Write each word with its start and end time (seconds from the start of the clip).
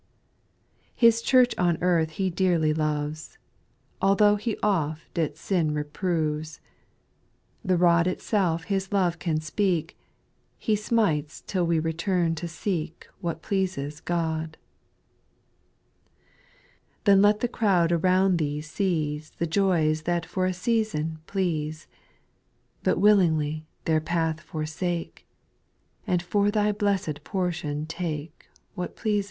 6. 0.93 0.93
His 0.95 1.21
church 1.21 1.53
on 1.59 1.77
earth 1.79 2.13
He 2.17 2.31
dearly 2.31 2.73
loves, 2.73 3.37
Altho' 4.01 4.35
He 4.35 4.57
oft 4.63 5.15
its 5.15 5.39
sin 5.39 5.75
reproves, 5.75 6.59
The 7.63 7.77
rod 7.77 8.07
itself 8.07 8.63
His 8.63 8.91
love 8.91 9.19
can 9.19 9.39
speak. 9.41 9.95
He 10.57 10.75
smites 10.75 11.43
till 11.45 11.67
we 11.67 11.77
return 11.77 12.33
to 12.33 12.47
seek 12.47 13.07
What 13.19 13.43
pleases 13.43 13.99
God. 14.01 14.57
7. 16.15 16.15
Then 17.03 17.21
let 17.21 17.41
the 17.41 17.47
crowd 17.47 17.91
around 17.91 18.39
thee 18.39 18.59
seize 18.59 19.29
The 19.37 19.45
joys 19.45 20.01
that 20.09 20.25
for 20.25 20.47
a 20.47 20.51
season 20.53 21.19
please. 21.27 21.85
But 22.81 22.97
willingly 22.97 23.67
their 23.85 24.01
path 24.01 24.43
forsake^ 24.51 25.25
And 26.07 26.23
for 26.23 26.49
thy 26.49 26.71
blessed 26.71 27.23
poT^oxi 27.23 27.85
\si>8A 27.87 28.31
What 28.73 28.95
\Aea.^e«. 28.95 29.19